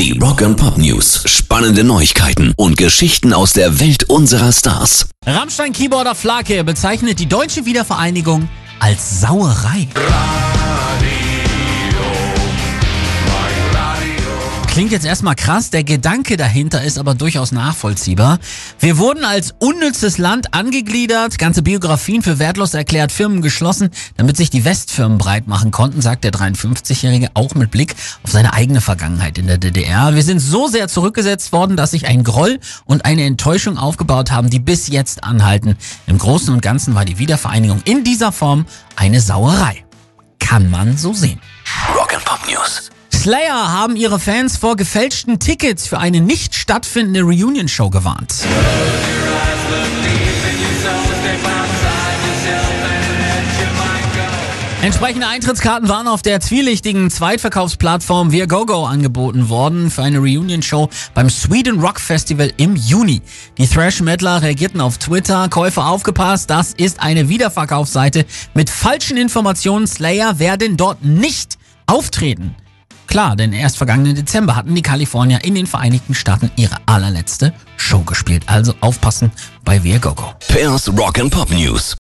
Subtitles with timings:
[0.00, 1.24] Die Rock and Pop News.
[1.26, 5.10] Spannende Neuigkeiten und Geschichten aus der Welt unserer Stars.
[5.26, 9.88] Rammstein-Keyboarder Flake bezeichnet die deutsche Wiedervereinigung als Sauerei.
[14.80, 18.38] Klingt jetzt erstmal krass, der Gedanke dahinter ist aber durchaus nachvollziehbar.
[18.78, 24.48] Wir wurden als unnützes Land angegliedert, ganze Biografien für wertlos erklärt, Firmen geschlossen, damit sich
[24.48, 29.36] die Westfirmen breit machen konnten, sagt der 53-Jährige auch mit Blick auf seine eigene Vergangenheit
[29.36, 30.14] in der DDR.
[30.14, 34.48] Wir sind so sehr zurückgesetzt worden, dass sich ein Groll und eine Enttäuschung aufgebaut haben,
[34.48, 35.76] die bis jetzt anhalten.
[36.06, 38.64] Im Großen und Ganzen war die Wiedervereinigung in dieser Form
[38.96, 39.84] eine Sauerei.
[40.38, 41.38] Kann man so sehen.
[41.94, 42.90] Rock and Pop News.
[43.20, 48.34] Slayer haben ihre Fans vor gefälschten Tickets für eine nicht stattfindende Reunion-Show gewarnt.
[54.80, 61.78] Entsprechende Eintrittskarten waren auf der zwielichtigen Zweitverkaufsplattform Viagogo angeboten worden für eine Reunion-Show beim Sweden
[61.78, 63.20] Rock Festival im Juni.
[63.58, 68.24] Die Thrash-Metaler reagierten auf Twitter, Käufer aufgepasst, das ist eine Wiederverkaufsseite
[68.54, 69.86] mit falschen Informationen.
[69.86, 72.56] Slayer werden dort nicht auftreten.
[73.10, 78.02] Klar, denn erst vergangenen Dezember hatten die Kalifornier in den Vereinigten Staaten ihre allerletzte Show
[78.02, 78.44] gespielt.
[78.46, 79.32] Also aufpassen
[79.64, 80.32] bei Viagogo.
[80.46, 81.98] Pairs Rock and Pop News.